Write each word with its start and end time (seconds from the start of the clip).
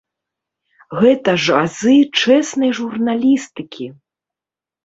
Гэта 1.01 1.35
ж 1.43 1.59
азы 1.63 1.95
чэснай 2.19 2.71
журналістыкі! 2.81 3.85